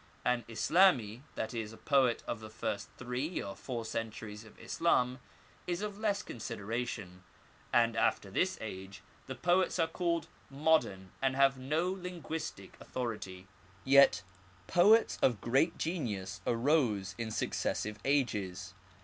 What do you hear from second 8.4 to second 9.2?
age